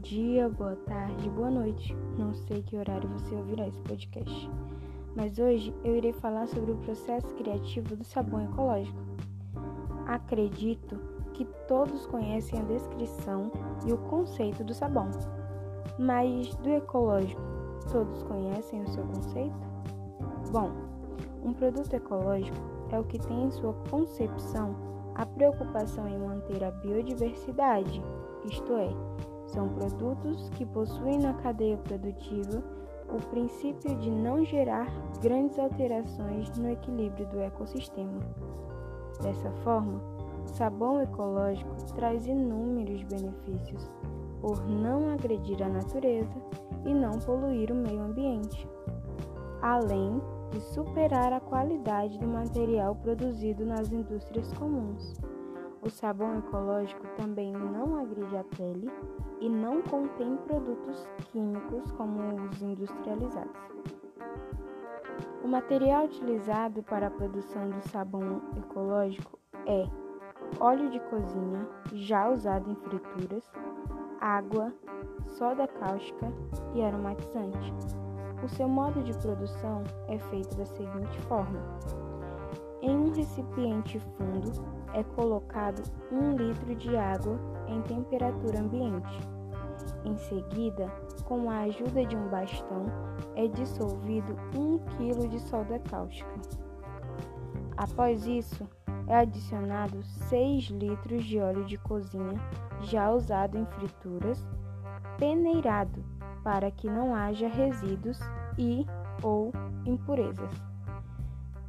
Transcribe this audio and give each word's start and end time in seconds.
dia, 0.00 0.48
boa 0.48 0.76
tarde, 0.86 1.28
boa 1.28 1.50
noite. 1.50 1.94
Não 2.18 2.32
sei 2.32 2.62
que 2.62 2.76
horário 2.76 3.08
você 3.10 3.34
ouvirá 3.34 3.68
esse 3.68 3.80
podcast, 3.82 4.50
mas 5.14 5.38
hoje 5.38 5.74
eu 5.84 5.94
irei 5.96 6.12
falar 6.12 6.46
sobre 6.48 6.72
o 6.72 6.76
processo 6.78 7.26
criativo 7.34 7.94
do 7.94 8.04
sabão 8.04 8.42
ecológico. 8.42 8.98
Acredito 10.06 10.98
que 11.34 11.44
todos 11.68 12.06
conhecem 12.06 12.58
a 12.58 12.64
descrição 12.64 13.52
e 13.86 13.92
o 13.92 13.98
conceito 13.98 14.64
do 14.64 14.72
sabão, 14.72 15.10
mas 15.98 16.54
do 16.56 16.70
ecológico, 16.70 17.40
todos 17.92 18.22
conhecem 18.22 18.82
o 18.82 18.88
seu 18.88 19.04
conceito? 19.04 19.68
Bom, 20.50 20.70
um 21.44 21.52
produto 21.52 21.92
ecológico 21.92 22.56
é 22.90 22.98
o 22.98 23.04
que 23.04 23.18
tem 23.18 23.44
em 23.44 23.50
sua 23.50 23.74
concepção 23.90 24.74
a 25.14 25.26
preocupação 25.26 26.08
em 26.08 26.18
manter 26.18 26.64
a 26.64 26.70
biodiversidade, 26.70 28.02
isto 28.46 28.72
é, 28.72 28.88
são 29.52 29.68
produtos 29.68 30.48
que 30.50 30.64
possuem 30.66 31.18
na 31.18 31.34
cadeia 31.34 31.76
produtiva 31.76 32.62
o 33.08 33.28
princípio 33.28 33.96
de 33.96 34.10
não 34.10 34.44
gerar 34.44 34.88
grandes 35.20 35.58
alterações 35.58 36.48
no 36.56 36.70
equilíbrio 36.70 37.26
do 37.28 37.40
ecossistema. 37.40 38.20
Dessa 39.20 39.50
forma, 39.62 40.00
sabão 40.46 41.02
ecológico 41.02 41.74
traz 41.94 42.26
inúmeros 42.26 43.02
benefícios 43.02 43.90
por 44.40 44.64
não 44.66 45.10
agredir 45.10 45.62
a 45.62 45.68
natureza 45.68 46.40
e 46.84 46.94
não 46.94 47.18
poluir 47.18 47.70
o 47.70 47.74
meio 47.74 48.00
ambiente, 48.00 48.66
além 49.60 50.20
de 50.50 50.60
superar 50.60 51.32
a 51.32 51.40
qualidade 51.40 52.18
do 52.18 52.26
material 52.26 52.94
produzido 52.96 53.66
nas 53.66 53.92
indústrias 53.92 54.52
comuns. 54.54 55.14
O 55.82 55.88
sabão 55.88 56.38
ecológico 56.38 57.06
também 57.16 57.52
não 57.52 57.96
agride 57.98 58.36
a 58.36 58.44
pele 58.44 58.90
e 59.40 59.48
não 59.48 59.80
contém 59.80 60.36
produtos 60.46 61.08
químicos 61.32 61.90
como 61.92 62.20
os 62.48 62.60
industrializados. 62.60 63.56
O 65.42 65.48
material 65.48 66.04
utilizado 66.04 66.82
para 66.82 67.06
a 67.06 67.10
produção 67.10 67.70
do 67.70 67.80
sabão 67.88 68.42
ecológico 68.58 69.38
é 69.66 69.84
óleo 70.60 70.90
de 70.90 71.00
cozinha, 71.00 71.66
já 71.94 72.28
usado 72.28 72.70
em 72.70 72.74
frituras, 72.74 73.50
água, 74.20 74.72
soda 75.24 75.66
cáustica 75.66 76.30
e 76.74 76.82
aromatizante. 76.82 77.72
O 78.44 78.48
seu 78.48 78.68
modo 78.68 79.02
de 79.02 79.16
produção 79.18 79.82
é 80.08 80.18
feito 80.18 80.56
da 80.56 80.66
seguinte 80.66 81.18
forma: 81.22 81.60
em 82.82 82.96
um 82.96 83.12
recipiente 83.12 83.98
fundo 84.16 84.52
é 84.94 85.02
colocado 85.02 85.82
um 86.10 86.36
litro 86.36 86.74
de 86.74 86.96
água 86.96 87.38
em 87.68 87.80
temperatura 87.82 88.60
ambiente. 88.60 89.20
Em 90.04 90.16
seguida, 90.16 90.90
com 91.24 91.50
a 91.50 91.60
ajuda 91.60 92.04
de 92.04 92.16
um 92.16 92.28
bastão, 92.28 92.86
é 93.34 93.46
dissolvido 93.46 94.36
um 94.56 94.78
quilo 94.96 95.28
de 95.28 95.38
soda 95.40 95.78
cáustica. 95.78 96.30
Após 97.76 98.26
isso, 98.26 98.66
é 99.06 99.16
adicionado 99.16 100.02
6 100.02 100.64
litros 100.70 101.24
de 101.24 101.38
óleo 101.38 101.64
de 101.64 101.76
cozinha 101.78 102.34
já 102.80 103.10
usado 103.10 103.58
em 103.58 103.66
frituras, 103.66 104.46
peneirado 105.18 106.04
para 106.42 106.70
que 106.70 106.88
não 106.88 107.14
haja 107.14 107.48
resíduos 107.48 108.18
e 108.58 108.86
ou 109.22 109.52
impurezas. 109.84 110.69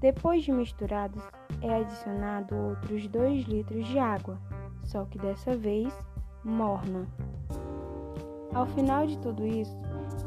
Depois 0.01 0.43
de 0.43 0.51
misturados, 0.51 1.21
é 1.61 1.75
adicionado 1.75 2.55
outros 2.55 3.07
2 3.07 3.45
litros 3.45 3.85
de 3.85 3.99
água, 3.99 4.35
só 4.83 5.05
que 5.05 5.19
dessa 5.19 5.55
vez 5.55 5.93
morna. 6.43 7.07
Ao 8.51 8.65
final 8.65 9.05
de 9.05 9.15
tudo 9.19 9.45
isso, 9.45 9.77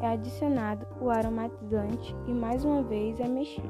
é 0.00 0.12
adicionado 0.12 0.86
o 1.00 1.10
aromatizante 1.10 2.14
e 2.28 2.32
mais 2.32 2.64
uma 2.64 2.84
vez 2.84 3.18
é 3.18 3.26
mexido. 3.26 3.68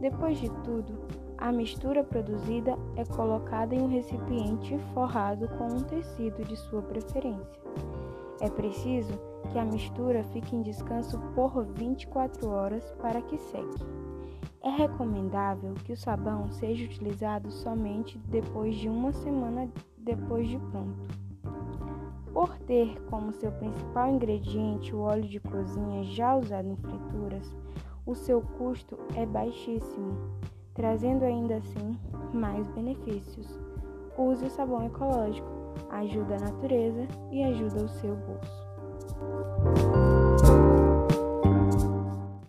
Depois 0.00 0.38
de 0.38 0.48
tudo, 0.62 0.96
a 1.38 1.50
mistura 1.50 2.04
produzida 2.04 2.78
é 2.94 3.04
colocada 3.04 3.74
em 3.74 3.82
um 3.82 3.88
recipiente 3.88 4.78
forrado 4.94 5.48
com 5.58 5.66
um 5.66 5.82
tecido 5.82 6.44
de 6.44 6.56
sua 6.56 6.82
preferência. 6.82 7.60
É 8.40 8.48
preciso 8.48 9.12
que 9.50 9.58
a 9.58 9.64
mistura 9.64 10.22
fique 10.22 10.54
em 10.54 10.62
descanso 10.62 11.18
por 11.34 11.64
24 11.64 12.48
horas 12.48 12.92
para 13.02 13.20
que 13.22 13.36
seque. 13.36 14.13
É 14.64 14.70
recomendável 14.70 15.74
que 15.84 15.92
o 15.92 15.96
sabão 15.96 16.50
seja 16.50 16.86
utilizado 16.86 17.50
somente 17.50 18.16
depois 18.26 18.74
de 18.76 18.88
uma 18.88 19.12
semana 19.12 19.68
depois 19.98 20.48
de 20.48 20.58
pronto. 20.58 21.06
Por 22.32 22.56
ter 22.60 22.98
como 23.10 23.30
seu 23.30 23.52
principal 23.52 24.08
ingrediente 24.08 24.96
o 24.96 25.00
óleo 25.00 25.28
de 25.28 25.38
cozinha 25.38 26.02
já 26.04 26.34
usado 26.34 26.66
em 26.66 26.76
frituras, 26.76 27.54
o 28.06 28.14
seu 28.14 28.40
custo 28.40 28.98
é 29.14 29.26
baixíssimo, 29.26 30.16
trazendo 30.72 31.24
ainda 31.24 31.56
assim 31.56 31.98
mais 32.32 32.66
benefícios. 32.68 33.60
Use 34.16 34.46
o 34.46 34.50
sabão 34.50 34.86
ecológico, 34.86 35.46
ajuda 35.90 36.36
a 36.36 36.40
natureza 36.40 37.06
e 37.30 37.44
ajuda 37.44 37.84
o 37.84 37.88
seu 37.88 38.16
bolso. 38.16 39.83